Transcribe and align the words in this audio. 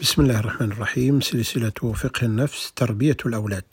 بسم 0.00 0.22
الله 0.22 0.38
الرحمن 0.40 0.72
الرحيم. 0.72 1.20
سلسلة 1.20 1.70
فقه 1.70 2.24
النفس 2.24 2.72
تربية 2.76 3.16
الأولاد. 3.26 3.64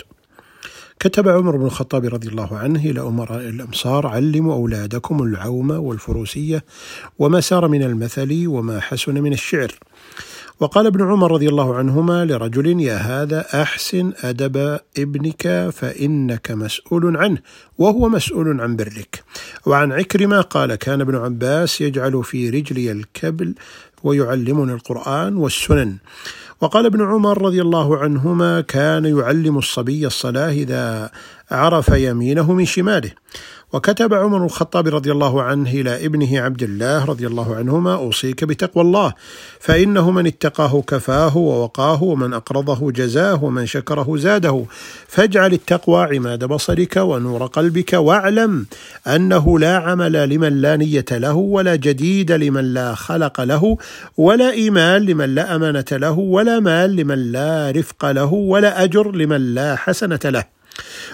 كتب 0.99 1.27
عمر 1.27 1.57
بن 1.57 1.65
الخطاب 1.65 2.05
رضي 2.05 2.27
الله 2.27 2.57
عنه 2.57 2.85
إلى 2.85 3.01
أمراء 3.01 3.49
الأمصار 3.49 4.07
علموا 4.07 4.53
أولادكم 4.53 5.23
العوم 5.23 5.71
والفروسية 5.71 6.65
وما 7.19 7.41
سار 7.41 7.67
من 7.67 7.83
المثل 7.83 8.47
وما 8.47 8.79
حسن 8.79 9.13
من 9.13 9.33
الشعر. 9.33 9.71
وقال 10.61 10.85
ابن 10.85 11.01
عمر 11.01 11.31
رضي 11.31 11.49
الله 11.49 11.75
عنهما 11.75 12.25
لرجل 12.25 12.81
يا 12.81 12.97
هذا 12.97 13.45
أحسن 13.61 14.13
أدب 14.23 14.79
ابنك 14.97 15.69
فإنك 15.73 16.51
مسؤول 16.51 17.17
عنه 17.17 17.37
وهو 17.77 18.09
مسؤول 18.09 18.61
عن 18.61 18.75
برك 18.75 19.23
وعن 19.65 19.91
عكرمة 19.91 20.41
قال 20.41 20.75
كان 20.75 21.01
ابن 21.01 21.15
عباس 21.15 21.81
يجعل 21.81 22.23
في 22.23 22.49
رجلي 22.49 22.91
الكبل 22.91 23.55
ويعلمني 24.03 24.73
القرآن 24.73 25.35
والسنن. 25.35 25.97
وقال 26.61 26.85
ابن 26.85 27.01
عمر 27.01 27.41
رضي 27.41 27.61
الله 27.61 27.97
عنهما 27.97 28.61
كان 28.61 29.05
يعلم 29.05 29.57
الصبي 29.57 30.07
الصلاة 30.07 30.49
إذا 30.49 31.11
عرف 31.51 31.89
يمينه 31.89 32.53
من 32.53 32.65
شماله. 32.65 33.11
وكتب 33.73 34.13
عمر 34.13 34.45
الخطاب 34.45 34.87
رضي 34.87 35.11
الله 35.11 35.43
عنه 35.43 35.71
إلى 35.71 36.05
ابنه 36.05 36.41
عبد 36.41 36.63
الله 36.63 37.05
رضي 37.05 37.27
الله 37.27 37.55
عنهما 37.55 37.93
أوصيك 37.93 38.43
بتقوى 38.43 38.83
الله 38.83 39.13
فإنه 39.59 40.11
من 40.11 40.27
اتقاه 40.27 40.81
كفاه 40.81 41.37
ووقاه 41.37 42.03
ومن 42.03 42.33
أقرضه 42.33 42.91
جزاه 42.91 43.43
ومن 43.43 43.65
شكره 43.65 44.17
زاده 44.17 44.65
فاجعل 45.07 45.53
التقوى 45.53 46.15
عماد 46.15 46.45
بصرك 46.45 46.97
ونور 46.97 47.45
قلبك 47.45 47.93
واعلم 47.93 48.65
أنه 49.07 49.59
لا 49.59 49.77
عمل 49.77 50.29
لمن 50.29 50.61
لا 50.61 50.75
نية 50.75 51.05
له 51.11 51.35
ولا 51.35 51.75
جديد 51.75 52.31
لمن 52.31 52.73
لا 52.73 52.95
خلق 52.95 53.41
له 53.41 53.77
ولا 54.17 54.51
إيمان 54.51 55.01
لمن 55.01 55.35
لا 55.35 55.55
أمانة 55.55 55.85
له 55.91 56.19
ولا 56.19 56.59
مال 56.59 56.95
لمن 56.95 57.31
لا 57.31 57.71
رفق 57.75 58.11
له 58.11 58.33
ولا 58.33 58.83
أجر 58.83 59.11
لمن 59.11 59.55
لا 59.55 59.75
حسنة 59.75 60.19
له. 60.25 60.60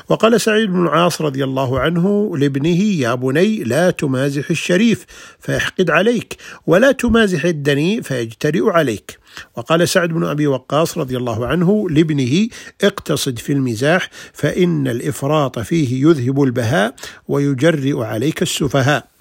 وقال 0.10 0.42
سعيد 0.42 0.70
بن 0.70 0.84
العاص 0.84 1.22
رضي 1.22 1.44
الله 1.44 1.80
عنه 1.80 2.38
لابنه 2.38 2.82
يا 2.84 3.16
بني 3.16 3.64
لا 3.64 3.90
تمازح 3.90 4.50
الشريف 4.50 5.06
فيحقد 5.40 5.90
عليك 5.90 6.38
ولا 6.68 6.92
تمازح 6.92 7.46
الدني 7.46 8.04
فيجترئ 8.04 8.70
عليك. 8.70 9.20
وقال 9.56 9.90
سعد 9.90 10.10
بن 10.10 10.24
أبي 10.26 10.48
وقاص 10.48 10.98
رضي 10.98 11.18
الله 11.18 11.48
عنه 11.48 11.90
لابنه 11.90 12.48
اقتصد 12.84 13.40
في 13.40 13.54
المزاح 13.54 14.10
فإن 14.34 14.88
الإفراط 14.88 15.60
فيه 15.60 16.08
يذهب 16.08 16.44
البهاء 16.44 16.96
ويجرئ 17.28 17.98
عليك 18.04 18.42
السفهاء. 18.42 19.17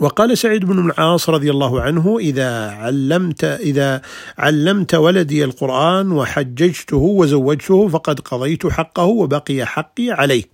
وقال 0.00 0.38
سعيد 0.38 0.64
بن 0.64 0.90
العاص 0.90 1.30
رضي 1.30 1.50
الله 1.50 1.80
عنه 1.80 2.18
إذا 2.18 2.70
علمت 2.70 3.44
إذا 3.44 4.02
علمت 4.38 4.94
ولدي 4.94 5.44
القرآن 5.44 6.12
وحججته 6.12 6.96
وزوجته 6.96 7.88
فقد 7.88 8.20
قضيت 8.20 8.66
حقه 8.66 9.04
وبقي 9.04 9.66
حقي 9.66 10.10
عليه. 10.10 10.44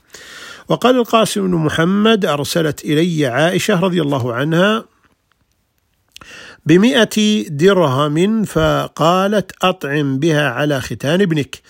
وقال 0.69 0.97
القاسم 0.97 1.47
بن 1.47 1.55
محمد 1.55 2.27
أرسلت 2.27 2.85
إلي 2.85 3.27
عائشة 3.27 3.81
رضي 3.81 4.03
الله 4.03 4.35
عنها 4.35 4.85
بمئة 6.67 7.43
درهم 7.49 8.45
فقالت 8.45 9.53
أطعم 9.63 10.19
بها 10.19 10.49
على 10.49 10.81
ختان 10.81 11.21
ابنك 11.21 11.61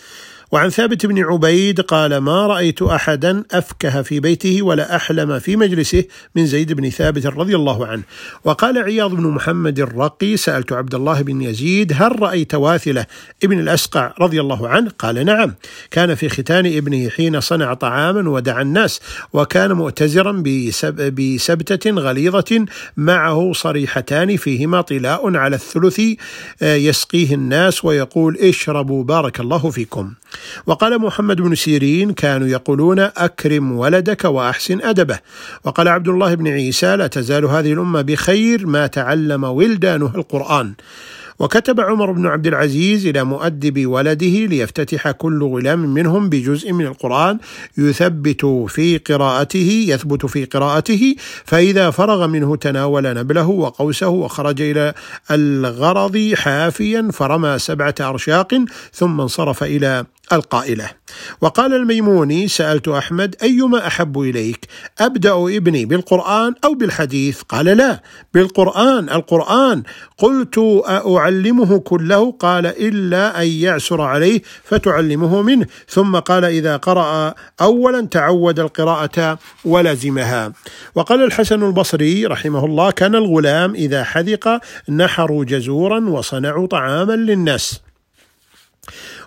وعن 0.53 0.69
ثابت 0.69 1.07
بن 1.07 1.25
عبيد 1.25 1.81
قال 1.81 2.17
ما 2.17 2.47
رأيت 2.47 2.83
أحدا 2.83 3.45
أفكه 3.53 4.03
في 4.03 4.21
بيته 4.21 4.63
ولا 4.63 4.97
أحلم 4.97 5.39
في 5.39 5.57
مجلسه 5.57 6.05
من 6.35 6.47
زيد 6.47 6.73
بن 6.73 6.91
ثابت 6.91 7.27
رضي 7.27 7.57
الله 7.57 7.87
عنه. 7.87 8.03
وقال 8.45 8.79
عياض 8.79 9.15
بن 9.15 9.27
محمد 9.27 9.81
الرقي 9.81 10.37
سألت 10.37 10.73
عبد 10.73 10.95
الله 10.95 11.23
بن 11.23 11.43
يزيد 11.43 11.93
هل 11.97 12.23
رأيت 12.23 12.55
واثلة 12.55 13.07
ابن 13.45 13.61
الأسقع 13.61 14.15
رضي 14.21 14.41
الله 14.41 14.69
عنه؟ 14.69 14.91
قال 14.99 15.25
نعم 15.27 15.55
كان 15.91 16.15
في 16.15 16.29
ختان 16.29 16.67
ابنه 16.67 17.09
حين 17.09 17.41
صنع 17.41 17.75
طعاما 17.75 18.31
ودعا 18.31 18.63
الناس 18.63 19.01
وكان 19.33 19.73
مؤتزرا 19.73 20.33
بسب 20.33 21.15
بسبتة 21.15 21.91
غليظة 21.91 22.67
معه 22.97 23.53
صريحتان 23.55 24.37
فيهما 24.37 24.81
طلاء 24.81 25.37
على 25.37 25.57
الثلث 25.57 26.01
آه، 26.63 26.75
يسقيه 26.75 27.35
الناس 27.35 27.85
ويقول 27.85 28.37
اشربوا 28.37 29.05
بارك 29.05 29.41
الله 29.41 29.71
فيكم. 29.71 30.15
وقال 30.67 31.01
محمد 31.01 31.41
بن 31.41 31.55
سيرين 31.55 32.13
كانوا 32.13 32.49
يقولون 32.49 32.99
أكرم 32.99 33.73
ولدك 33.73 34.25
وأحسن 34.25 34.81
أدبه. 34.83 35.19
وقال 35.65 35.89
عبد 35.89 36.09
الله 36.09 36.35
بن 36.35 36.49
عيسى 36.49 36.97
لا 36.97 37.07
تزال 37.07 37.45
هذه 37.45 37.73
الأمة 37.73 38.03
بخير 38.03 38.67
ما 38.67 38.87
تعلم 38.87 39.45
ولدانها 39.45 40.15
القرآن. 40.15 40.75
وكتب 41.41 41.81
عمر 41.81 42.13
بن 42.13 42.27
عبد 42.27 42.47
العزيز 42.47 43.07
إلى 43.07 43.25
مؤدب 43.25 43.87
ولده 43.87 44.47
ليفتتح 44.47 45.11
كل 45.11 45.45
غلام 45.45 45.95
منهم 45.95 46.29
بجزء 46.29 46.73
من 46.73 46.87
القرآن 46.87 47.39
يثبت 47.79 48.47
في 48.69 48.99
قراءته 48.99 49.85
يثبت 49.89 50.27
في 50.27 50.45
قراءته 50.45 51.15
فإذا 51.45 51.91
فرغ 51.91 52.27
منه 52.27 52.57
تناول 52.57 53.15
نبله 53.15 53.49
وقوسه 53.49 54.09
وخرج 54.09 54.61
إلى 54.61 54.95
الغرض 55.31 56.33
حافيا 56.35 57.09
فرمى 57.13 57.59
سبعة 57.59 57.95
أرشاق 58.01 58.65
ثم 58.93 59.21
انصرف 59.21 59.63
إلى 59.63 60.05
القائلة. 60.33 60.91
وقال 61.41 61.75
الميموني 61.75 62.49
سألت 62.49 62.89
أحمد 62.89 63.37
أيما 63.43 63.87
أحب 63.87 64.21
إليك؟ 64.21 64.67
أبدأ 64.99 65.33
ابني 65.33 65.85
بالقرآن 65.85 66.55
أو 66.65 66.75
بالحديث؟ 66.75 67.43
قال 67.43 67.67
لا 67.67 68.03
بالقرآن 68.35 69.09
القرآن. 69.09 69.83
قلت 70.19 70.59
أعلمه 71.31 71.79
كله 71.79 72.33
قال 72.33 72.67
إلا 72.67 73.43
أن 73.43 73.47
يعسر 73.47 74.01
عليه 74.01 74.43
فتعلمه 74.65 75.43
منه. 75.43 75.67
ثم 75.89 76.17
قال 76.17 76.45
إذا 76.45 76.77
قرأ 76.77 77.35
أولا 77.61 78.07
تعود 78.07 78.61
القراءة 78.61 79.39
ولزمها. 79.65 80.53
وقال 80.95 81.25
الحسن 81.25 81.63
البصري 81.63 82.27
رحمه 82.27 82.65
الله 82.65 82.91
كان 82.91 83.15
الغلام 83.15 83.75
إذا 83.75 84.05
حذق 84.05 84.61
نحروا 84.89 85.45
جزورا 85.45 86.01
وصنعوا 86.01 86.67
طعاما 86.67 87.13
للناس 87.13 87.81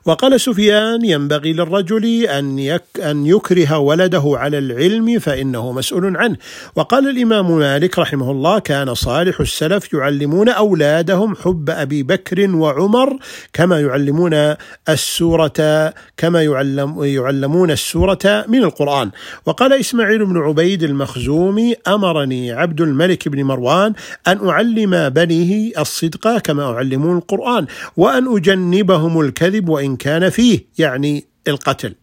وقال 0.06 0.42
سفيان 0.42 1.06
ينبغي 1.06 1.54
للرجل 1.54 2.26
أن, 2.26 2.60
يك 2.60 2.84
أن 3.00 3.26
يكره 3.26 3.78
ولده 3.78 4.24
على 4.26 4.58
العلم 4.58 5.20
فإنه 5.20 5.72
مسؤول 5.72 6.18
عنه. 6.18 6.38
وقال 6.76 7.10
الإمام 7.10 7.58
مالك 7.58 8.00
رحمه 8.00 8.32
الله 8.32 8.60
كان 8.60 8.94
صالح 8.94 9.40
السلف 9.40 9.94
يعلمون 9.94 10.50
أولادهم 10.50 11.36
حب 11.36 11.70
أبي 11.70 12.04
بكر 12.04 12.56
وعمر 12.56 13.18
كما 13.54 13.80
يعلمون 13.82 14.56
السورة 14.90 15.94
كما 16.18 16.44
يعلم 16.44 17.04
يعلمون 17.04 17.72
السورة 17.72 18.46
من 18.48 18.64
القرآن. 18.64 19.12
وقال 19.46 19.74
إسماعيل 19.74 20.26
بن 20.26 20.38
عبيد 20.38 20.84
المخزومي 20.84 21.76
أمرني 21.88 22.52
عبد 22.52 22.82
الملك 22.82 23.28
بن 23.28 23.44
مروان 23.44 23.94
أن 24.28 24.50
أعلم 24.50 25.10
بنيه 25.10 25.72
الصدق 25.80 26.38
كما 26.38 26.64
أعلمون 26.64 27.18
القرآن 27.18 27.66
وأن 27.98 28.36
أجنبهم 28.36 29.22
الكذب 29.22 29.70
وإن 29.70 29.93
كان 29.96 30.30
فيه 30.30 30.68
يعني 30.78 31.28
القتل. 31.48 31.96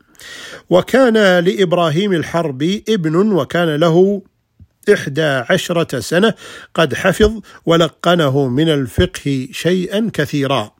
وكان 0.70 1.44
لإبراهيم 1.44 2.12
الحربي 2.12 2.84
ابن 2.88 3.16
وكان 3.16 3.76
له 3.76 4.22
إحدى 4.92 5.22
عشرة 5.22 6.00
سنة 6.00 6.34
قد 6.74 6.94
حفظ 6.94 7.40
ولقنه 7.66 8.48
من 8.48 8.68
الفقه 8.68 9.48
شيئا 9.52 10.10
كثيرا. 10.12 10.72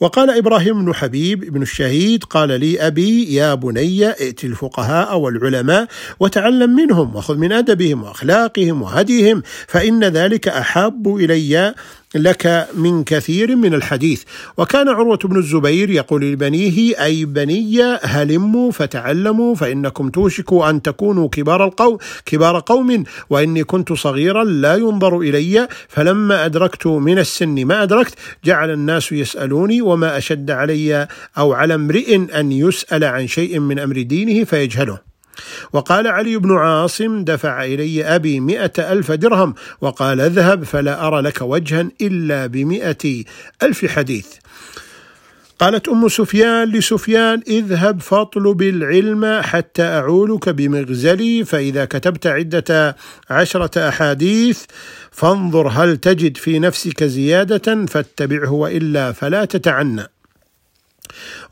وقال 0.00 0.30
إبراهيم 0.30 0.84
بن 0.84 0.94
حبيب 0.94 1.40
بن 1.40 1.62
الشهيد 1.62 2.24
قال 2.24 2.60
لي 2.60 2.86
أبي 2.86 3.34
يا 3.34 3.54
بني 3.54 4.08
ائت 4.10 4.44
الفقهاء 4.44 5.18
والعلماء 5.18 5.86
وتعلم 6.20 6.76
منهم 6.76 7.16
وخذ 7.16 7.36
من 7.36 7.52
أدبهم 7.52 8.02
وأخلاقهم 8.02 8.82
وهديهم 8.82 9.42
فإن 9.68 10.04
ذلك 10.04 10.48
أحب 10.48 11.16
إلي 11.16 11.74
لك 12.14 12.68
من 12.74 13.04
كثير 13.04 13.56
من 13.56 13.74
الحديث. 13.74 14.22
وكان 14.56 14.88
عروة 14.88 15.18
بن 15.24 15.36
الزبير 15.36 15.90
يقول 15.90 16.32
لبنيه 16.32 17.04
أي 17.04 17.24
بني 17.24 17.82
هلموا 18.02 18.72
فتعلموا 18.72 19.54
فإنكم 19.54 20.08
توشكوا 20.08 20.70
أن 20.70 20.82
تكونوا 20.82 21.28
كبار 21.28 21.64
القوم 21.64 21.98
كبار 22.26 22.62
قوم 22.66 23.04
وإني 23.30 23.64
كنت 23.64 23.92
صغيرا 23.92 24.44
لا 24.44 24.74
ينظر 24.74 25.18
إلي 25.18 25.68
فلما 25.88 26.44
أدركت 26.44 26.86
من 26.86 27.18
السن 27.18 27.64
ما 27.64 27.82
أدركت 27.82 28.14
جعل 28.44 28.70
الناس 28.70 29.12
يسألوني 29.12 29.82
وما 29.82 30.18
أشد 30.18 30.50
علي 30.50 31.08
أو 31.38 31.52
على 31.52 31.74
امرئ 31.74 32.16
أن 32.40 32.52
يسأل 32.52 33.04
عن 33.04 33.26
شيء 33.26 33.58
من 33.58 33.78
أمر 33.78 34.02
دينه 34.02 34.44
فيجهله. 34.44 35.13
وقال 35.72 36.06
علي 36.06 36.36
بن 36.36 36.56
عاصم 36.56 37.24
دفع 37.24 37.64
إلي 37.64 38.04
أبي 38.04 38.40
مئة 38.40 38.92
ألف 38.92 39.12
درهم 39.12 39.54
وقال 39.80 40.20
اذهب 40.20 40.64
فلا 40.64 41.06
أرى 41.06 41.20
لك 41.20 41.42
وجها 41.42 41.88
إلا 42.00 42.46
بمئة 42.46 43.24
ألف 43.62 43.86
حديث. 43.86 44.26
قالت 45.58 45.88
أم 45.88 46.08
سفيان 46.08 46.68
لسفيان 46.68 47.42
اذهب 47.48 48.00
فاطلب 48.00 48.62
العلم 48.62 49.40
حتى 49.42 49.82
اعولك 49.82 50.48
بمغزلي 50.48 51.44
فإذا 51.44 51.84
كتبت 51.84 52.26
عدة 52.26 52.96
عشرة 53.30 53.88
أحاديث 53.88 54.62
فانظر 55.10 55.68
هل 55.68 55.96
تجد 55.96 56.36
في 56.36 56.58
نفسك 56.58 57.04
زيادة 57.04 57.86
فاتبعه 57.86 58.52
وإلا 58.52 59.12
فلا 59.12 59.44
تتعنى. 59.44 60.06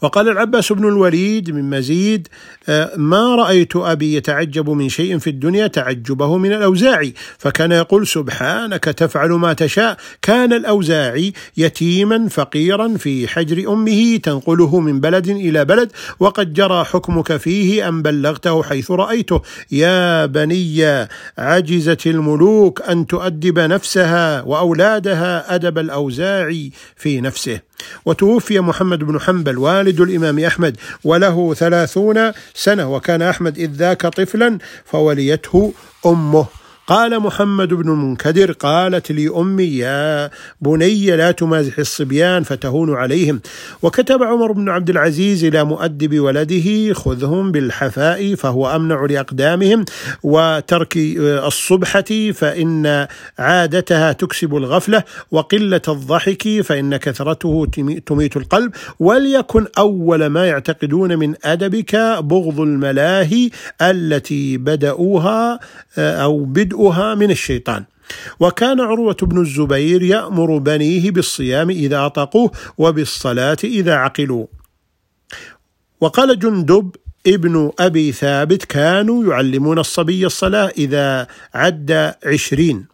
وقال 0.03 0.29
العباس 0.29 0.73
بن 0.73 0.89
الوليد 0.89 1.51
من 1.51 1.71
مزيد 1.71 2.29
آه، 2.69 2.97
ما 2.97 3.35
رأيت 3.35 3.77
أبي 3.77 4.15
يتعجب 4.15 4.71
من 4.71 4.89
شيء 4.89 5.19
في 5.19 5.31
الدنيا 5.31 5.67
تعجبه 5.67 6.39
من 6.39 6.53
الأوزاعي. 6.53 7.15
فكان 7.39 7.73
يقول 7.73 8.07
سبحانك 8.07 8.85
تفعل 8.85 9.31
ما 9.31 9.53
تشاء. 9.53 9.97
كان 10.23 10.53
الأوزاعي 10.53 11.33
يتيما 11.57 12.29
فقيرا 12.29 12.89
في 12.89 13.29
حجر 13.29 13.73
أمه 13.73 14.17
تنقله 14.17 14.81
من 14.81 15.01
بلد 15.01 15.29
إلى 15.29 15.65
بلد 15.65 15.93
وقد 16.21 16.53
جرى 16.53 16.85
حكمك 16.85 17.37
فيه 17.37 17.89
أن 17.89 18.03
بلغته 18.03 18.63
حيث 18.63 18.91
رأيته. 18.91 19.43
يا 19.71 20.27
بني 20.27 21.09
عجزت 21.39 22.07
الملوك 22.07 22.83
أن 22.83 23.07
تؤدب 23.07 23.59
نفسها 23.59 24.43
وأولادها 24.43 25.55
أدب 25.55 25.79
الأوزاعي 25.79 26.71
في 26.97 27.21
نفسه. 27.21 27.72
وتوفي 28.05 28.61
محمد 28.61 28.99
بن 28.99 29.21
حنبل 29.21 29.59
والد 29.59 30.01
الإمام 30.01 30.39
أحمد 30.39 30.77
وله 31.05 31.55
ثلاثون 31.55 32.33
سنة 32.55 32.95
وكان 32.95 33.23
أحمد 33.23 33.59
إذ 33.59 33.71
ذاك 33.71 34.07
طفلا 34.07 34.59
فوليته 34.85 35.73
أمه. 36.07 36.47
قال 36.87 37.21
محمد 37.21 37.75
بن 37.75 37.89
المنكدر 37.89 38.53
قالت 38.53 39.13
لي 39.13 39.29
أمي 39.29 39.65
يا 39.65 40.31
بني 40.61 41.17
لا 41.17 41.31
تمازح 41.31 41.79
الصبيان 41.79 42.43
فتهون 42.43 42.95
عليهم. 42.95 43.41
وكتب 43.83 44.23
عمر 44.23 44.53
بن 44.53 44.69
عبد 44.69 44.91
العزيز 44.91 45.45
إلى 45.45 45.65
مؤدب 45.65 46.21
ولده 46.21 46.95
خذهم 46.95 47.53
بالحفاء 47.53 48.35
فهو 48.35 48.77
أمنع 48.77 49.05
لأقدامهم 49.05 49.85
وترك 50.23 50.97
الصبحة 51.47 52.33
فإن 52.33 53.07
عادتها 53.39 54.13
تكسب 54.13 54.57
الغفلة 54.57 55.03
وقلة 55.31 55.83
الضحك 55.89 56.61
فإن 56.61 56.97
كثرته 56.97 57.67
تميت 58.07 58.37
القلب 58.37 58.73
وليكن 59.01 59.67
أول 59.79 60.27
ما 60.27 60.47
يعتقدون 60.47 61.19
من 61.19 61.35
أدبك 61.45 61.97
بغض 62.21 62.61
الملاهي 62.61 63.51
التي 63.83 64.57
بدأوها 64.57 65.61
أو 65.99 66.45
بدء 66.45 66.72
بدؤها 66.73 67.15
من 67.15 67.31
الشيطان. 67.31 67.85
وكان 68.41 68.81
عروة 68.81 69.17
بن 69.23 69.41
الزبير 69.41 70.03
يأمر 70.03 70.59
بنيه 70.59 71.11
بالصيام 71.11 71.71
إذا 71.71 72.07
أطقوه 72.07 72.51
وبالصلاة 72.79 73.57
إذا 73.65 73.95
عقلوا 73.95 74.47
وقال 76.01 76.39
جندب 76.39 76.97
ابن 77.27 77.73
أبي 77.79 78.13
ثابت 78.13 78.65
كانوا 78.65 79.25
يعلمون 79.25 79.79
الصبي 79.79 80.27
الصلاة 80.27 80.73
إذا 80.79 81.27
عد 81.55 82.15
عشرين. 82.27 82.92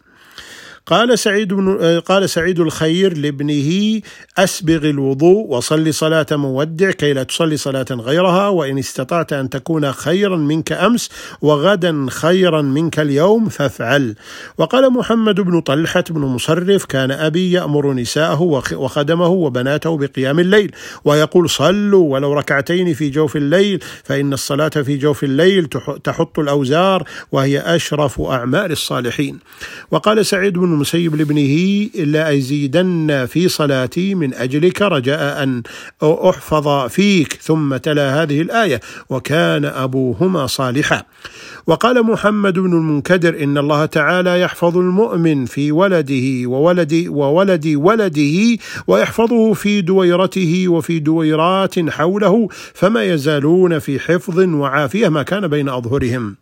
قال 0.85 1.19
سعيد 1.19 1.53
بن 1.53 1.99
قال 1.99 2.29
سعيد 2.29 2.59
الخير 2.59 3.17
لابنه 3.17 4.01
أسبغ 4.37 4.89
الوضوء 4.89 5.47
وصل 5.47 5.93
صلاة 5.93 6.25
مودع 6.31 6.91
كي 6.91 7.13
لا 7.13 7.23
تصلي 7.23 7.57
صلاة 7.57 7.85
غيرها 7.91 8.47
وإن 8.47 8.77
استطعت 8.77 9.33
أن 9.33 9.49
تكون 9.49 9.91
خيرا 9.91 10.37
منك 10.37 10.71
أمس 10.71 11.09
وغدا 11.41 12.05
خيرا 12.09 12.61
منك 12.61 12.99
اليوم 12.99 13.49
فافعل. 13.49 14.15
وقال 14.57 14.93
محمد 14.93 15.41
بن 15.41 15.61
طلحة 15.61 16.03
بن 16.09 16.21
مصرف 16.21 16.85
كان 16.85 17.11
أبي 17.11 17.51
يأمر 17.51 17.93
نساءه 17.93 18.41
وخدمه 18.73 19.27
وبناته 19.27 19.97
بقيام 19.97 20.39
الليل 20.39 20.71
ويقول 21.05 21.49
صلوا 21.49 22.13
ولو 22.13 22.33
ركعتين 22.33 22.93
في 22.93 23.09
جوف 23.09 23.35
الليل 23.35 23.83
فإن 24.03 24.33
الصلاة 24.33 24.69
في 24.69 24.97
جوف 24.97 25.23
الليل 25.23 25.65
تحط 26.03 26.39
الأوزار 26.39 27.03
وهي 27.31 27.59
أشرف 27.59 28.21
أعمال 28.21 28.71
الصالحين. 28.71 29.39
وقال 29.91 30.25
سعيد 30.25 30.53
بن 30.53 30.78
المسيب 30.79 31.15
لابنه 31.15 31.89
إلا 31.95 32.33
أزيدن 32.33 33.25
في 33.25 33.47
صلاتي 33.47 34.15
من 34.15 34.33
أجلك 34.33 34.81
رجاء 34.81 35.43
أن 35.43 35.63
أحفظ 36.03 36.87
فيك 36.89 37.33
ثم 37.41 37.77
تلا 37.77 38.23
هذه 38.23 38.41
الآية 38.41 38.79
وكان 39.09 39.65
أبوهما 39.65 40.47
صالحا. 40.47 41.03
وقال 41.67 42.03
محمد 42.03 42.59
بن 42.59 42.73
المنكدر 42.73 43.43
إن 43.43 43.57
الله 43.57 43.85
تعالى 43.85 44.41
يحفظ 44.41 44.77
المؤمن 44.77 45.45
في 45.45 45.71
ولده 45.71 46.49
وولد 46.49 47.05
وولد 47.07 47.67
ولده 47.67 48.57
ويحفظه 48.87 49.53
في 49.53 49.81
دويرته 49.81 50.67
وفي 50.67 50.99
دويرات 50.99 51.89
حوله 51.89 52.47
فما 52.73 53.03
يزالون 53.03 53.79
في 53.79 53.99
حفظ 53.99 54.39
وعافية 54.39 55.09
ما 55.09 55.23
كان 55.23 55.47
بين 55.47 55.69
أظهرهم. 55.69 56.35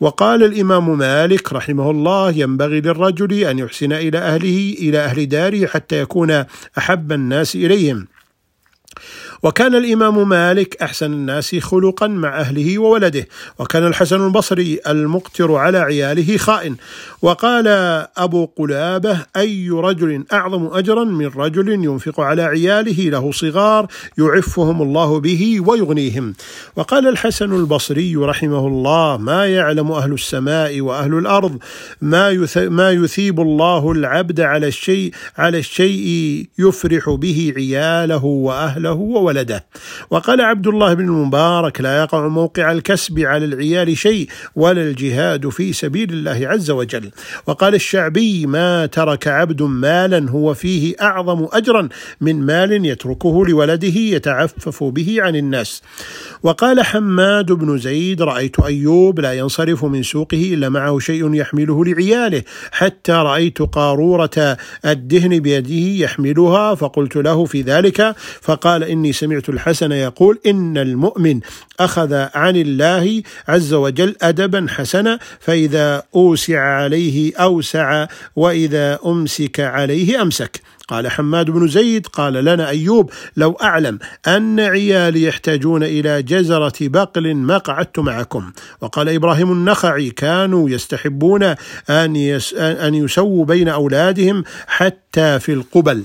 وقال 0.00 0.42
الإمام 0.42 0.98
مالك 0.98 1.52
رحمه 1.52 1.90
الله 1.90 2.30
ينبغي 2.30 2.80
للرجل 2.80 3.32
أن 3.32 3.58
يحسن 3.58 3.92
إلى 3.92 4.18
أهله 4.18 4.76
إلى 4.78 4.98
أهل 4.98 5.28
داره 5.28 5.66
حتى 5.66 6.00
يكون 6.00 6.44
أحب 6.78 7.12
الناس 7.12 7.54
إليهم. 7.54 8.06
وكان 9.42 9.74
الإمام 9.74 10.28
مالك 10.28 10.82
أحسن 10.82 11.12
الناس 11.12 11.56
خلقا 11.56 12.06
مع 12.06 12.40
أهله 12.40 12.78
وولده 12.78 13.28
وكان 13.58 13.86
الحسن 13.86 14.26
البصري 14.26 14.78
المقتر 14.86 15.54
على 15.54 15.78
عياله 15.78 16.36
خائن. 16.36 16.76
وقال 17.22 17.68
أبو 18.16 18.48
قلابة 18.56 19.18
أي 19.36 19.70
رجل 19.70 20.24
أعظم 20.32 20.66
أجرا 20.72 21.04
من 21.04 21.26
رجل 21.26 21.68
ينفق 21.68 22.20
على 22.20 22.42
عياله 22.42 23.10
له 23.10 23.32
صغار 23.32 23.86
يعفهم 24.18 24.82
الله 24.82 25.20
به 25.20 25.60
ويغنيهم. 25.66 26.34
وقال 26.76 27.08
الحسن 27.08 27.52
البصري 27.52 28.16
رحمه 28.16 28.66
الله 28.66 29.16
ما 29.16 29.46
يعلم 29.46 29.92
أهل 29.92 30.12
السماء 30.12 30.80
وأهل 30.80 31.14
الأرض 31.18 31.58
ما 32.02 32.46
ما 32.56 32.90
يثيب 32.90 33.40
الله 33.40 33.92
العبد 33.92 34.40
على 34.40 34.68
الشيء 34.68 35.12
على 35.38 35.58
الشيء 35.58 36.46
يفرح 36.58 37.10
به 37.10 37.52
عياله 37.56 38.24
وأهله 38.24 38.92
وولده. 38.92 39.27
وقال 40.10 40.40
عبد 40.40 40.66
الله 40.66 40.94
بن 40.94 41.04
المبارك 41.04 41.80
لا 41.80 42.02
يقع 42.02 42.28
موقع 42.28 42.72
الكسب 42.72 43.18
على 43.20 43.44
العيال 43.44 43.98
شيء 43.98 44.28
ولا 44.56 44.82
الجهاد 44.82 45.48
في 45.48 45.72
سبيل 45.72 46.12
الله 46.12 46.48
عز 46.48 46.70
وجل. 46.70 47.10
وقال 47.46 47.74
الشعبي 47.74 48.46
ما 48.46 48.86
ترك 48.86 49.28
عبد 49.28 49.62
مالا 49.62 50.30
هو 50.30 50.54
فيه 50.54 50.94
أعظم 51.00 51.46
أجرا 51.52 51.88
من 52.20 52.46
مال 52.46 52.86
يتركه 52.86 53.46
لولده 53.46 53.98
يتعفف 53.98 54.84
به 54.84 55.16
عن 55.18 55.36
الناس. 55.36 55.82
وقال 56.42 56.82
حماد 56.82 57.52
بن 57.52 57.78
زيد 57.78 58.22
رأيت 58.22 58.60
أيوب 58.60 59.20
لا 59.20 59.32
ينصرف 59.32 59.84
من 59.84 60.02
سوقه 60.02 60.54
إلا 60.54 60.68
معه 60.68 60.98
شيء 60.98 61.34
يحمله 61.34 61.84
لعياله. 61.84 62.42
حتى 62.72 63.12
رأيت 63.12 63.62
قارورة 63.62 64.56
الدهن 64.86 65.40
بيده 65.40 66.04
يحملها 66.04 66.74
فقلت 66.74 67.16
له 67.16 67.44
في 67.44 67.62
ذلك؟ 67.62 68.14
فقال 68.40 68.84
إني 68.84 69.12
سمعت 69.18 69.48
الحسن 69.48 69.92
يقول 69.92 70.38
إن 70.46 70.78
المؤمن 70.78 71.40
أخذ 71.80 72.14
عن 72.34 72.56
الله 72.56 73.22
عز 73.48 73.74
وجل 73.74 74.16
أدبا 74.22 74.66
حسنا 74.68 75.18
فإذا 75.40 76.02
أوسع 76.14 76.60
عليه 76.60 77.36
أوسع 77.36 78.06
وإذا 78.36 78.98
أمسك 79.06 79.60
عليه 79.60 80.22
أمسك. 80.22 80.60
قال 80.88 81.10
حماد 81.10 81.50
بن 81.50 81.68
زيد 81.68 82.06
قال 82.06 82.32
لنا 82.32 82.68
أيوب 82.68 83.10
لو 83.36 83.52
أعلم 83.62 83.98
أن 84.26 84.60
عيالي 84.60 85.22
يحتاجون 85.22 85.82
إلى 85.82 86.22
جزرة 86.22 86.72
بقل 86.80 87.34
ما 87.34 87.58
قعدت 87.58 87.98
معكم. 87.98 88.52
وقال 88.80 89.08
إبراهيم 89.08 89.52
النخعي 89.52 90.10
كانوا 90.10 90.70
يستحبون 90.70 91.54
أن, 91.90 92.16
يس 92.16 92.54
أن 92.54 92.94
يسووا 92.94 93.44
بين 93.44 93.68
أولادهم 93.68 94.44
حتى 94.66 95.40
في 95.40 95.52
القبل. 95.52 96.04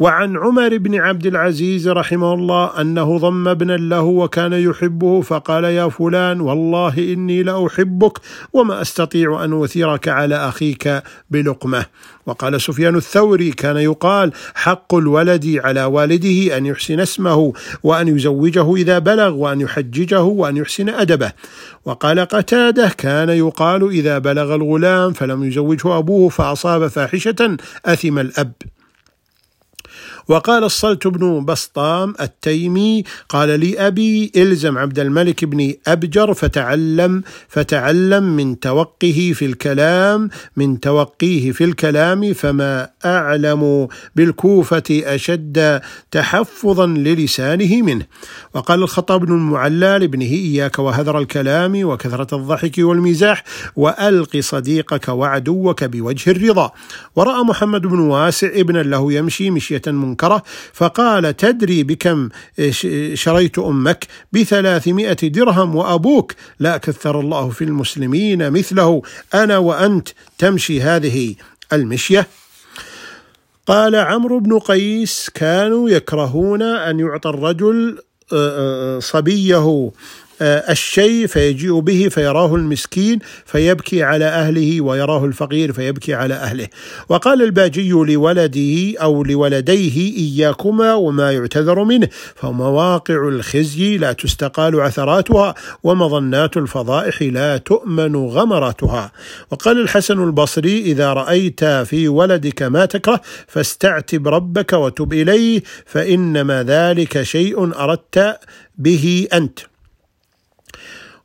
وعن 0.00 0.36
عمر 0.36 0.76
بن 0.76 0.94
عبد 0.94 1.26
العزيز 1.26 1.88
رحمه 1.88 2.34
الله 2.34 2.80
أنه 2.80 3.18
ضم 3.18 3.48
ابنا 3.48 3.76
له 3.76 4.02
وكان 4.02 4.52
يحبه 4.52 5.20
فقال 5.20 5.64
يا 5.64 5.88
فلان 5.88 6.40
والله 6.40 6.98
إني 6.98 7.42
لأحبك 7.42 8.18
وما 8.52 8.80
أستطيع 8.80 9.44
أن 9.44 9.62
أثيرك 9.62 10.08
على 10.08 10.36
أخيك 10.36 11.02
بلقمة. 11.30 11.86
وقال 12.26 12.60
سفيان 12.60 12.96
الثوري 12.96 13.50
كان 13.50 13.76
يقال 13.76 14.32
حق 14.54 14.94
الولد 14.94 15.60
على 15.64 15.84
والده 15.84 16.56
أن 16.56 16.66
يحسن 16.66 17.00
اسمه 17.00 17.52
وأن 17.82 18.08
يزوجه 18.08 18.74
إذا 18.74 18.98
بلغ 18.98 19.34
وأن 19.34 19.60
يحججه 19.60 20.22
وأن 20.22 20.56
يحسن 20.56 20.88
أدبه. 20.88 21.32
وقال 21.84 22.20
قتادة 22.20 22.88
كان 22.88 23.28
يقال 23.28 23.88
إذا 23.90 24.18
بلغ 24.18 24.54
الغلام 24.54 25.12
فلم 25.12 25.44
يزوجه 25.44 25.98
أبوه 25.98 26.28
فأصاب 26.28 26.86
فاحشة 26.86 27.56
أثم 27.86 28.18
الأب. 28.18 28.52
وقال 30.28 30.64
الصلت 30.64 31.06
بن 31.06 31.44
بسطام 31.44 32.14
التيمي 32.20 33.04
قال 33.28 33.60
لي 33.60 33.86
أبي 33.86 34.32
إلزم 34.36 34.78
عبد 34.78 34.98
الملك 34.98 35.44
بن 35.44 35.74
أبجر 35.86 36.34
فتعلم 36.34 37.22
فتعلم 37.48 38.36
من 38.36 38.60
توقه 38.60 39.32
في 39.34 39.44
الكلام 39.44 40.30
من 40.56 40.80
توقيه 40.80 41.52
في 41.52 41.64
الكلام 41.64 42.32
فما 42.32 42.88
أعلم 43.04 43.88
بالكوفة 44.16 44.82
أشد 44.90 45.80
تحفظا 46.10 46.86
للسانه 46.86 47.82
منه. 47.82 48.06
وقال 48.54 48.82
الخطاب 48.82 49.20
بن 49.20 49.32
المعلى 49.32 49.98
لابنه 49.98 50.24
إياك 50.24 50.78
وهذر 50.78 51.18
الكلام 51.18 51.84
وكثرة 51.84 52.36
الضحك 52.36 52.74
والمزاح 52.78 53.44
وألق 53.76 54.36
صديقك 54.36 55.08
وعدوك 55.08 55.84
بوجه 55.84 56.30
الرضا. 56.30 56.72
ورأى 57.16 57.44
محمد 57.44 57.82
بن 57.82 57.98
واسع 57.98 58.48
ابنا 58.54 58.78
له 58.78 59.12
يمشي 59.12 59.50
مشية 59.50 59.82
منكرة 59.86 60.17
فقال 60.72 61.36
تدري 61.36 61.82
بكم 61.82 62.28
شريت 63.14 63.58
أمك؟ 63.58 64.06
بثلاثمائة 64.32 65.28
درهم 65.28 65.76
وأبوك. 65.76 66.32
لا 66.58 66.76
كثر 66.76 67.20
الله 67.20 67.50
في 67.50 67.64
المسلمين 67.64 68.50
مثله. 68.50 69.02
أنا 69.34 69.58
وأنت 69.58 70.08
تمشي 70.38 70.82
هذه 70.82 71.34
المشية. 71.72 72.26
قال 73.66 73.94
عمرو 73.96 74.38
بن 74.40 74.58
قيس 74.58 75.30
كانوا 75.34 75.90
يكرهون 75.90 76.62
أن 76.62 77.00
يعطى 77.00 77.28
الرجل 77.28 77.98
آه، 78.32 78.96
آه، 78.96 78.98
صبيه. 78.98 79.90
الشيء 80.42 81.26
فيجيء 81.26 81.78
به 81.78 82.08
فيراه 82.10 82.54
المسكين 82.54 83.18
فيبكي 83.46 84.02
على 84.02 84.24
أهله 84.24 84.80
ويراه 84.80 85.24
الفقير 85.24 85.72
فيبكي 85.72 86.14
على 86.14 86.34
أهله. 86.34 86.68
وقال 87.08 87.42
الباجي 87.42 87.90
لولده 87.90 88.98
أو 89.02 89.24
لولديه 89.24 90.16
إياكما 90.16 90.94
وما 90.94 91.32
يعتذر 91.32 91.84
منه 91.84 92.08
فمواقع 92.34 93.28
الخزي 93.28 93.98
لا 93.98 94.12
تستقال 94.12 94.80
عثراتها 94.80 95.54
ومظنات 95.82 96.56
الفضائح 96.56 97.22
لا 97.22 97.56
تؤمن 97.56 98.16
غمراتها. 98.16 99.12
وقال 99.50 99.80
الحسن 99.80 100.22
البصري 100.22 100.80
إذا 100.82 101.12
رأيت 101.12 101.64
في 101.64 102.08
ولدك 102.08 102.62
ما 102.62 102.84
تكره 102.84 103.20
فاستعتب 103.46 104.28
ربك 104.28 104.72
وتب 104.72 105.12
إليه 105.12 105.62
فإنما 105.86 106.62
ذلك 106.62 107.22
شيء 107.22 107.82
أردت 107.82 108.38
به 108.78 109.28
أنت. 109.32 109.67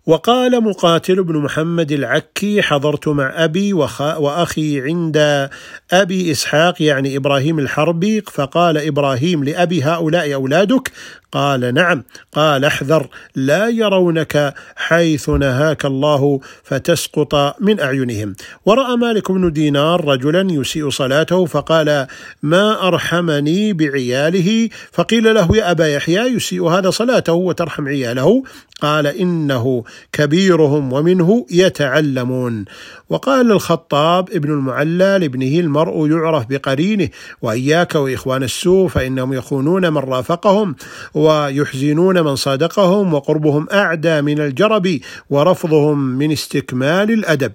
وقال 0.06 0.64
مقاتل 0.64 1.24
بن 1.24 1.38
محمد 1.38 1.92
العكي 1.92 2.62
حضرت 2.62 3.08
مع 3.08 3.44
أبي 3.44 3.74
وأخي 3.74 4.82
عند 4.82 5.50
أبي 5.92 6.32
إسحاق 6.32 6.82
يعني 6.82 7.18
إبراهيم 7.18 7.60
الحربي 7.60 8.22
فقال 8.22 8.78
إبراهيم 8.78 9.44
لأبي 9.44 9.84
هؤلاء 9.84 10.34
أولادك 10.34 10.92
قال 11.34 11.74
نعم. 11.74 12.04
قال 12.32 12.66
احذر 12.66 13.08
لا 13.36 13.70
يرونك 13.70 14.54
حيث 14.76 15.30
نهاك 15.30 15.86
الله 15.86 16.40
فتسقط 16.64 17.56
من 17.62 17.80
أعينهم. 17.80 18.36
ورأى 18.66 18.98
مالك 18.98 19.32
بن 19.32 19.52
دينار 19.52 20.06
رجلا 20.06 20.48
يسيء 20.52 20.90
صلاته 20.90 21.46
فقال 21.46 22.08
ما 22.44 22.88
أرحمني 22.88 23.74
بعياله؟ 23.74 24.70
فقيل 24.92 25.36
له 25.36 25.58
يا 25.58 25.72
أبا 25.72 25.88
يحيى 25.88 26.36
يسيء 26.36 26.68
هذا 26.68 26.90
صلاته 26.90 27.34
وترحم 27.34 27.88
عياله. 27.88 28.44
قال 28.82 29.08
إنه 29.08 29.84
كبيرهم 30.12 30.94
ومنه 30.94 31.46
يتعلمون. 31.52 32.66
وقال 33.10 33.52
الخطاب 33.52 34.30
ابن 34.32 34.52
المعلى 34.52 35.18
لابنه 35.22 35.60
المرء 35.60 36.08
يعرف 36.08 36.46
بقرينه 36.50 37.10
وإياك 37.42 37.96
وإخوان 37.96 38.44
السوء 38.44 38.88
فإنهم 38.88 39.34
يخونون 39.34 39.94
من 39.94 39.98
رافقهم. 39.98 40.76
ويحزنون 41.24 42.22
من 42.24 42.36
صادقهم 42.36 43.14
وقربهم 43.14 43.68
أعدى 43.74 44.22
من 44.22 44.40
الجرب 44.40 45.00
ورفضهم 45.30 45.98
من 46.00 46.32
استكمال 46.32 47.12
الأدب. 47.12 47.54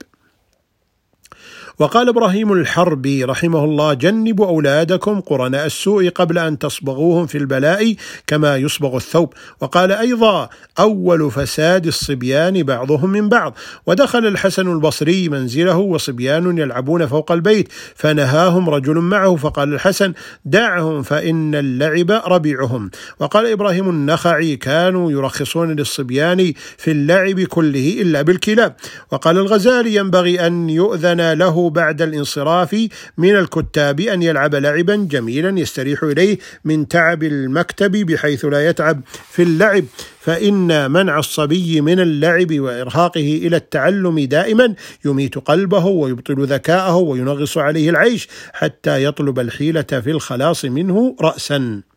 وقال 1.79 2.09
إبراهيم 2.09 2.53
الحربي 2.53 3.25
رحمه 3.25 3.65
الله 3.65 3.95
جنبوا 3.95 4.47
أولادكم 4.47 5.21
قرناء 5.21 5.67
السوء 5.67 6.09
قبل 6.09 6.39
أن 6.39 6.59
تصبغوهم 6.59 7.27
في 7.27 7.39
البلاء 7.39 7.95
كما 8.27 8.57
يصبغ 8.57 8.97
الثوب. 8.97 9.35
وقال 9.61 9.93
أيضا 9.93 10.49
أول 10.79 11.31
فساد 11.31 11.87
الصبيان 11.87 12.63
بعضهم 12.63 13.11
من 13.11 13.29
بعض. 13.29 13.55
ودخل 13.87 14.27
الحسن 14.27 14.73
البصري 14.73 15.29
منزله 15.29 15.77
وصبيان 15.77 16.59
يلعبون 16.59 17.07
فوق 17.07 17.33
البيت 17.33 17.69
فنهاهم 17.95 18.71
رجل 18.71 18.95
معه 18.95 19.37
فقال 19.37 19.75
الحسن 19.75 20.13
دعهم 20.45 21.03
فإن 21.03 21.55
اللعب 21.55 22.11
ربيعهم. 22.11 22.91
وقال 23.21 23.47
إبراهيم 23.47 23.91
النخعي 23.91 24.57
كانوا 24.57 25.13
يرخصون 25.13 25.77
للصبيان 25.77 26.53
في 26.77 26.91
اللعب 26.91 27.41
كله 27.41 27.97
إلا 28.01 28.23
بالكلاب. 28.23 28.77
وقال 29.13 29.39
الغزالي 29.39 29.95
ينبغي 29.95 30.47
أن 30.47 30.71
يؤذن 30.71 31.33
له 31.33 31.68
بعد 31.71 32.03
الانصراف 32.03 32.89
من 33.19 33.37
الكتاب 33.37 34.01
أن 34.01 34.23
يلعب 34.23 34.55
لعبا 34.55 34.97
جميلا 35.11 35.61
يستريح 35.61 36.03
إليه 36.03 36.39
من 36.65 36.89
تعب 36.89 37.23
المكتب 37.23 37.91
بحيث 37.91 38.45
لا 38.45 38.69
يتعب 38.69 39.01
في 39.31 39.43
اللعب. 39.43 39.85
فإن 40.21 40.91
منع 40.91 41.19
الصبي 41.19 41.81
من 41.81 42.01
اللعب 42.01 42.61
وإرهاقه 42.61 43.41
إلى 43.43 43.57
التعلم 43.57 44.21
دائما 44.21 44.75
يميت 45.05 45.39
قلبه 45.39 45.87
ويبطل 45.87 46.45
ذكاءه 46.47 46.97
وينغص 46.97 47.59
عليه 47.59 47.91
العيش 47.91 48.29
حتى 48.53 49.05
يطلب 49.05 49.39
الحيلة 49.39 49.83
في 49.83 50.11
الخلاص 50.11 50.65
منه 50.65 51.17
رأسا. 51.21 51.88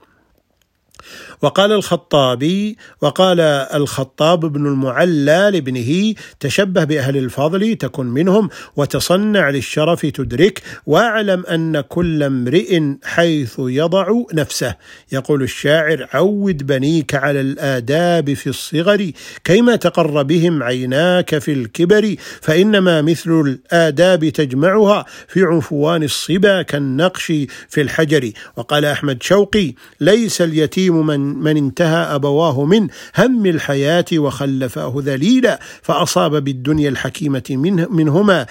وقال 1.41 1.71
الخطابي 1.71 2.77
وقال 3.01 3.39
الخطاب 3.39 4.39
بن 4.39 4.65
المعلى 4.67 5.49
لابنه 5.53 6.13
تشبه 6.39 6.83
بأهل 6.83 7.17
الفضل 7.17 7.75
تكن 7.75 8.05
منهم 8.05 8.49
وتصنع 8.75 9.49
للشرف 9.49 10.05
تدرك 10.05 10.61
واعلم 10.85 11.45
أن 11.45 11.81
كل 11.81 12.23
امرئ 12.23 12.81
حيث 13.03 13.55
يضع 13.59 14.11
نفسه. 14.33 14.75
يقول 15.11 15.43
الشاعر 15.43 16.07
عود 16.13 16.65
بنيك 16.67 17.15
على 17.15 17.41
الآداب 17.41 18.33
في 18.33 18.47
الصغر 18.47 19.11
كيما 19.43 19.75
تقر 19.75 20.23
بهم 20.23 20.63
عيناك 20.63 21.37
في 21.37 21.53
الكبر 21.53 22.15
فإنما 22.41 23.01
مثل 23.01 23.31
الآداب 23.31 24.29
تجمعها 24.29 25.05
في 25.27 25.43
عنفوان 25.43 26.03
الصبا 26.03 26.61
كالنقش 26.61 27.25
في 27.69 27.81
الحجر. 27.81 28.31
وقال 28.57 28.85
أحمد 28.85 29.23
شوقي 29.23 29.73
ليس 29.99 30.41
اليتيم 30.41 30.90
من 30.91 31.19
من 31.19 31.57
انتهى 31.57 32.15
أبواه 32.15 32.65
من 32.65 32.87
هم 33.17 33.45
الحياة 33.45 34.05
وخلفاه 34.13 34.93
ذليلا 34.97 35.59
فأصاب 35.81 36.43
بالدنيا 36.43 36.89
الحكيمة 36.89 37.43
منه 37.49 37.87
منهما 37.89 38.45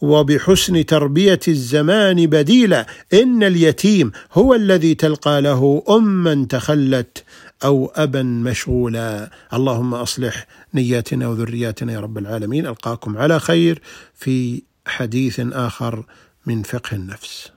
وبحسن 0.00 0.86
تربية 0.86 1.40
الزمان 1.48 2.26
بديلا. 2.26 2.86
إن 3.12 3.42
اليتيم 3.42 4.12
هو 4.32 4.54
الذي 4.54 4.94
تلقى 4.94 5.42
له 5.42 5.82
أما 5.90 6.46
تخلت 6.48 7.24
أو 7.64 7.92
أبا 7.94 8.22
مشغولا. 8.22 9.30
اللهم 9.54 9.94
أصلح 9.94 10.46
نياتنا 10.74 11.28
وذرياتنا 11.28 11.92
يا 11.92 12.00
رب 12.00 12.18
العالمين. 12.18 12.66
ألقاكم 12.66 13.18
على 13.18 13.40
خير 13.40 13.82
في 14.14 14.62
حديث 14.86 15.40
آخر 15.40 16.04
من 16.46 16.62
فقه 16.62 16.94
النفس. 16.94 17.55